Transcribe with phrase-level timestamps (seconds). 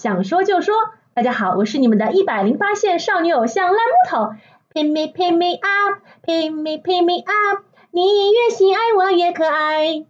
[0.00, 0.74] 想说就说。
[1.12, 4.34] 大家好，我是你们的一百零八线少女偶像烂木头。
[4.72, 7.64] Pick me, pick me up, pick me, pick me up。
[7.90, 8.00] 你
[8.32, 10.06] 越喜爱我越可爱。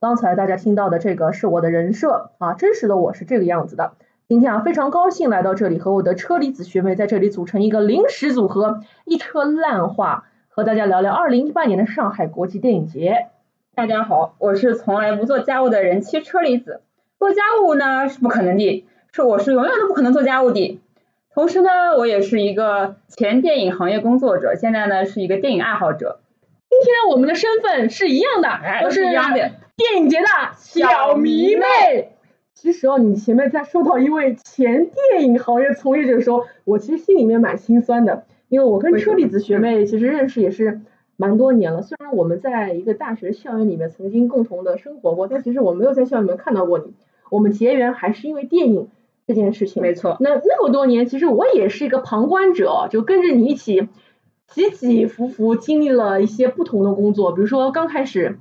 [0.00, 3.94] 刚才大家听到的这个是我的人设啊，真实的我是这个样子的。
[4.28, 13.26] 今天啊，非常高兴来到这里，和我的车厘子学妹在这里组成一个临时组合，一车烂话，和大家聊聊二零一八年的上海国际电影节。
[13.74, 16.80] 大家好，我是从来不做家务的人妻车厘子。
[17.18, 20.78] 做家务呢是不可能的，是我是永远都不可能做家务的。
[21.32, 26.20] 同时呢，我也是一个前电影行业工作者，现在呢是一个电影爱好者。
[26.68, 28.50] 今天我们的身份是一样的，
[28.82, 30.26] 都是电影节的
[30.58, 32.12] 小迷妹。
[32.52, 40.82] 其实哦，你前面在说到一位前电影行业从业者的时候，我其实心里面蛮心酸的，因为我跟车厘子学妹其实认识也是。
[41.18, 46.92] 蛮多年了，虽然我们在一个大学校园里面曾经共同的生活过，但其实我没有在校园里面看到过你。
[47.30, 48.90] 我们结缘还是因为电影
[49.26, 49.82] 这件事情。
[49.82, 50.16] 没错。
[50.20, 53.88] 那那么多年，其实我也是一个旁观者，就跟着你一起
[54.48, 57.32] 起起伏伏，经历了一些不同的工作。
[57.32, 58.38] 比如说刚开始，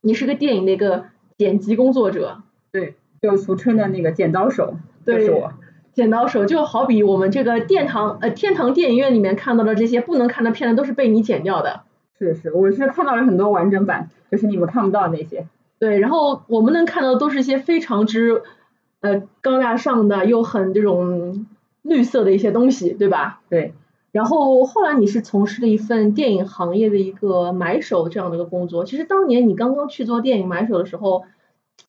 [0.00, 1.04] 你是个电影的一个
[1.36, 2.42] 剪辑工作者。
[2.70, 4.74] 对，就俗称的那个剪刀手，
[5.06, 5.52] 就是我。
[5.94, 11.82] 剪刀手就好比我们这个殿堂呃天堂电影院里面看到的这些不能看的片子，都是被你剪掉的。
[12.18, 15.46] 是是，我是看到了很多完整版，就是你们看不到那些。
[15.78, 18.42] 对，然后我们能看到的都是一些非常之
[19.02, 21.46] 呃高大上的又很这种
[21.82, 23.42] 绿色的一些东西，对吧？
[23.50, 23.74] 对。
[24.10, 28.86] 然后后来你是从事了一份电影行业的一个买手这样的一个工作。
[28.86, 31.24] 其实当年你刚刚去做电影买手的时候，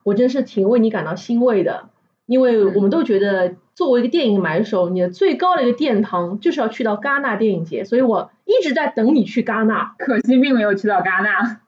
[0.04, 1.90] 我真是挺为你感到欣慰的，
[2.26, 3.56] 因为我们都觉得。
[3.76, 11.60] 作为一个电影买手，你的最高的一个殿堂就是要去到戛纳电影节，所以我一直在等你去戛纳，可惜并没有去到戛纳。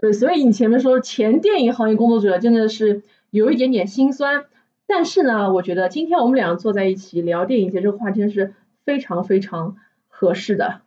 [0.00, 4.44] 对，所以你前面说前电影行业工作者真的是有一点点心酸，
[4.90, 8.52] 但是呢，我觉得今天我们俩坐在一起聊电影节这个话题是
[8.84, 9.76] 非常非常
[10.08, 10.82] 合适的。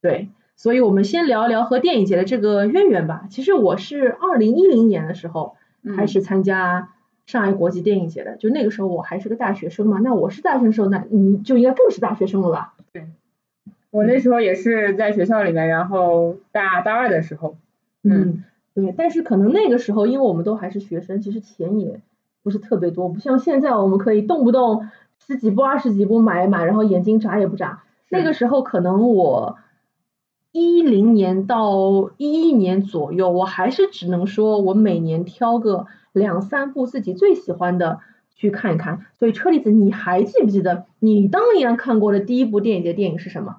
[0.00, 3.26] 对，所以我们先聊一聊和电影节的这个渊源吧。
[3.28, 5.56] 其实我是二零一零年的时候
[5.96, 6.94] 开始参加。
[7.26, 12.74] 上海国际电影节的，就那个时候我还是个大学生嘛，那我是大学生时候，那你就应该更是大学生了吧？
[12.92, 13.06] 对，
[13.92, 17.54] 我那时候也是在学校里面，然后大大二的时候，
[18.02, 18.42] 嗯，
[18.74, 22.00] 对，但是可能那个时候，因为我们都还是学生，其实钱也
[22.42, 24.88] 不是特别多，不像现在我们可以动不动
[25.26, 27.82] 十几部、二十几部买一买，然后眼睛眨也不眨。
[28.08, 29.58] 那个时候可能我
[30.52, 35.86] 一零年到一一年左右，我还是只能说我每年挑个。
[36.12, 38.00] 两三部自己最喜欢的
[38.34, 43.58] 去看一看，所以车厘子，你还记不记得你当年看过的第一部电影的电影是什么？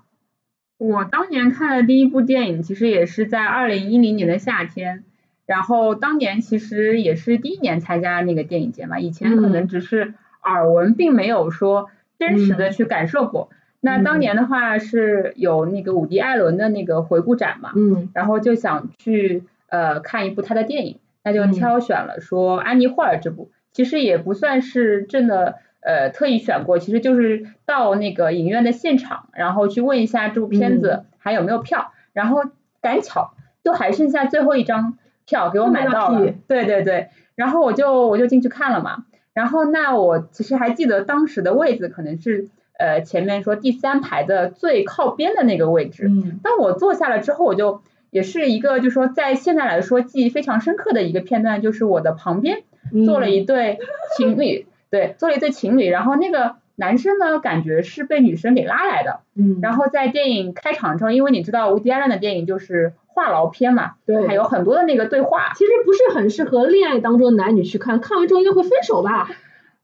[0.78, 5.06] 我当年看的第一部电影其实也是在二零一零年的夏天，
[5.46, 10.13] 然后当年其实也是第一年参加那个电影节嘛，以前可能只是
[10.44, 13.50] 耳闻，并没有说真实的去感受过。
[13.79, 21.00] 那当年的话是有那个伍迪·艾伦的那个回顾展嘛，嗯，然后就想去呃看一部他的电影。
[21.24, 32.41] 那就挑选了说安妮霍尔这部，其实也不算是真的呃特意选过，其实就是到那个影院的现场，然后去问一下这部片子还有没有票，然后
[32.81, 46.09] 赶巧就还剩下最后一张票给我买到了，对对对，然后我就我就进去看了嘛，然后那我其实还记得当时的位置可能是呃前面说第三排的最靠边的那个位置，
[46.44, 47.82] 当我坐下了之后我就。
[48.12, 52.64] 也是一个，就是说，在现在来说记忆非常深刻的一个片段，就是我的旁边
[53.06, 53.80] 坐了一对
[54.18, 69.30] 情侣，对，坐了一对情侣，然后那个男生呢，感觉是被女生给拉来的，嗯，然后在电影开场之后，因为你知道，无迪·艾伦的电影就是话痨片嘛，对，还有很多的那个对话，其实不是很适合恋爱当中男女去看，看完之后应该会分手吧？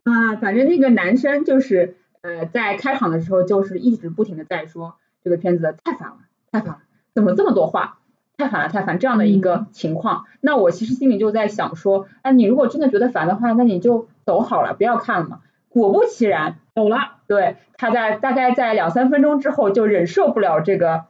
[0.03, 6.17] 啊，反正那个男生就是呃，在开场的时候就是一直不停的在说这个片子太烦了，
[6.51, 6.79] 太烦了，
[7.13, 7.99] 怎么这么多话？
[8.37, 15.39] 太烦了，太烦这样的一个情况，那我其实心里就在想说，哎，你如果真的觉得烦的话，那你就走好了，不要看了嘛。
[15.69, 17.17] 果不其然，走了。
[17.27, 21.05] 对，他在大概在两三分钟之后就忍受不了这个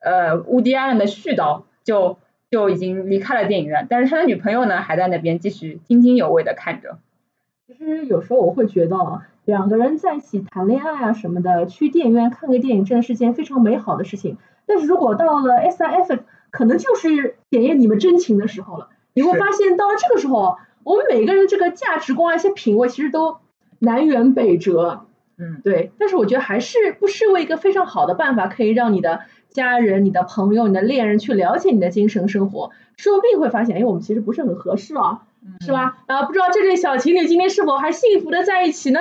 [0.00, 2.18] 呃乌迪安伦的絮叨，就
[2.50, 3.86] 就已经离开了电影院。
[3.88, 6.98] 但是他的女朋友呢，还在那边继续津津有味的看着。
[7.66, 14.36] 其实有时候我会觉得，两个人在一起谈恋爱啊什么的，去电影院看个电影，真的是件非常美好的事情。
[14.66, 16.18] 但是如果到了 S I F。
[16.52, 18.88] 可能就是检验你们真情的时候了。
[19.14, 23.36] 你会发现，到了这个时候，我们每个人这个价值观、一些品味，其实都
[23.78, 25.06] 南辕北辙。
[25.38, 25.92] 嗯，对。
[25.96, 29.20] 但是我觉得还是不失为一个非常好的办法，可以让你的
[29.50, 32.70] 家人、你的朋友、你的恋人去了解你的精神生活。
[32.96, 35.20] 说不定会发现，哎，我们其实不是很合适哦，
[35.60, 35.98] 是吧？
[36.06, 39.00] 啊，不知道这对小情侣今天是否还幸福的在一起呢？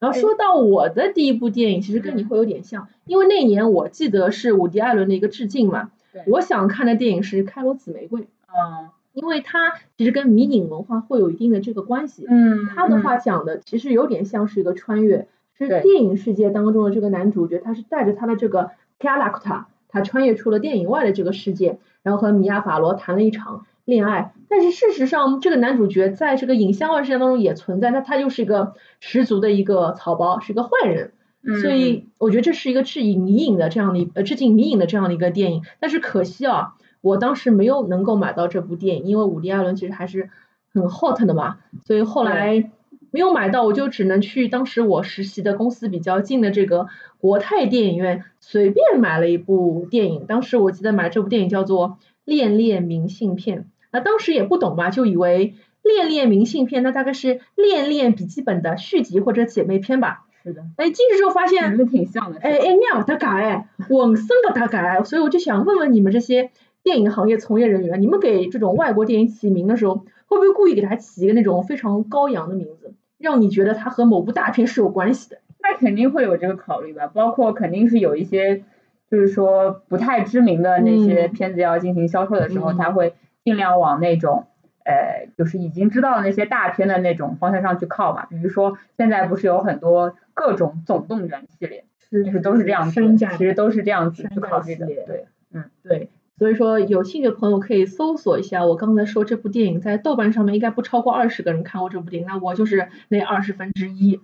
[0.00, 5.90] 然后说到我的第一部电影，其实跟你会有点像，因为那年我记得是伍迪·艾伦的一个致敬嘛。
[6.12, 12.24] 对我想看的电影是《开罗紫玫瑰》，嗯因为它其实跟迷影文化会有一定的这个关系。
[12.28, 24.32] 嗯，他的话讲的其实有点像是一个穿越，是电影世界当中的这个男主角，他是带着他的这个 character，他穿越出了电影外的这个世界，然后和米娅·法罗谈了一场恋爱。
[24.48, 31.12] 但是事实上，这个男主角在这个影像外世界当中也存在，那他就是一个十足的一个草包，是一个坏人。
[31.40, 40.30] 嗯所以我觉得这是一个致敬迷影的这样的一呃致敬迷影的这样的一个电影，但是可惜啊，我当时没有能够买到这部电影，因为伍迪·艾伦其实还是
[40.74, 42.70] 很 hot 的嘛，所以后来
[43.10, 46.88] 没有买到，我就只能去当时我实习的公司比较近的这个
[47.18, 51.88] 国泰电影院随便买了一部电影，当时我记得买这部电影叫做
[52.24, 53.60] 《恋恋明信片》，
[53.92, 55.54] 那当时也不懂嘛，就以为
[55.88, 60.24] 《恋恋明信片》那大概是《恋恋笔记本》的续集或者姐妹篇吧。
[60.44, 62.38] 是的，哎，进去之后发现，挺像的。
[62.38, 66.50] 哎哎，那不搭嘎哎，浑身不搭嘎哎，所以我就想问问你们这些
[66.84, 75.38] 电影行业从业人员，你们给这种外国电影起名的时候，会不会故意给它起一个那种非常高扬的名字，让你觉得它和某部大片是有关系的？
[75.62, 78.62] 那肯定会有这个考虑吧，包括肯定是有一些，
[79.10, 84.46] 就是说不太知名的那些嗯片子要进行销售的时候，嗯他会尽量往那种。
[84.84, 104.20] 呃，就是已经知道的那些大片的那种方向上去靠嘛，比如说现在不是有很多各种总动员系列，是就是都是这样子其实都是这样子去考虑的，对，嗯，对，所以说有兴趣的朋友可以搜索一下，我刚才说这部电影在豆瓣上面应该不超过二十个人看过这部电影，那我就是那二十分之一。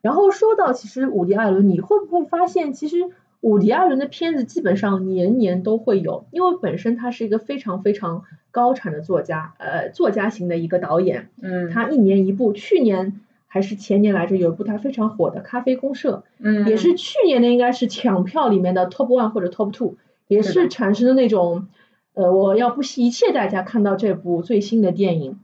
[0.00, 2.96] 然后说到其实伍迪·艾伦，你会不会发现其实
[3.40, 19.96] 伍迪·艾伦的片子基本上年年都会有，因为本身他是一个非常非常高产的作家，呃，作家型的一个导演，嗯，他一年一部，去年还是前年来着有一部他非常火的《咖啡公社》，嗯也是去年的应该是抢票里面的 top one 或者 top two，
[20.28, 21.66] 也是产生的那种，
[22.14, 25.40] 呃，我要不惜一切代价看到这部最新的电影。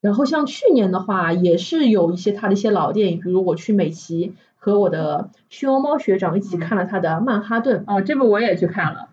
[0.00, 9.10] 然后像去年的话，也是有一些他的一些老电影，比如我去美琪和我的熊猫学长一起看了他的《曼哈顿》，哦，这部我也去看了，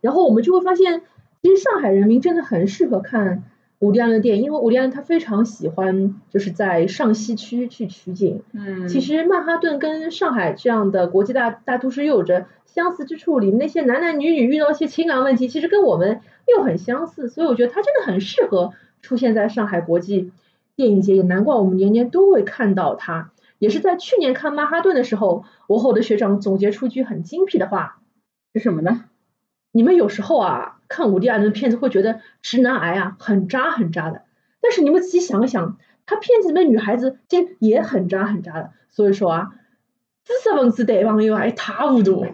[0.00, 1.02] 然后我们就会发现，
[1.42, 3.42] 其实上海人民真的很适合看
[3.80, 20.32] 伍迪·艾伦的电影，因为伍迪·艾伦他非常喜欢就是在上西区去取景，嗯，其实曼哈顿跟上海这样的国际大大都市又有着相似之处，里面那些男男女女遇到一些情感问题，其实跟我们又很相似，所以我觉得他真的很适合出现在上海国际
[20.74, 23.30] 电影节，也难怪我们年年都会看到他。
[23.60, 27.98] 也是在去年看曼哈顿的时候，我和我的学长总结出一句很精辟的话：
[28.54, 29.04] 是什么呢？
[29.72, 34.22] 你们有时候啊看伍迪·艾伦的片子会觉得直男癌啊很渣很渣的，
[34.60, 35.76] 但是你们仔细想想，
[36.06, 38.70] 他片子里面女孩子其实也很渣很渣的。
[38.90, 39.50] 所以说啊，
[40.24, 42.26] 知识分子对朋友啊一塌糊涂。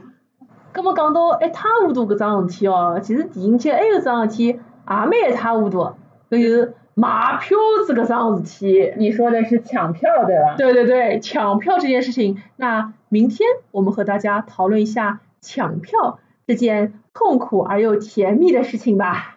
[0.76, 5.96] 那么讲到一塌糊涂搿桩事体哦，其实电影节还有桩事体也蛮一塌糊涂的，
[6.30, 8.92] 搿就是买票子搿桩事体。
[8.96, 10.56] 你说的是抢票对吧？
[10.56, 19.33] 对对对，抢票这件事情，那明天我们和大家讨论一下抢票这件痛苦而又甜蜜的事情吧。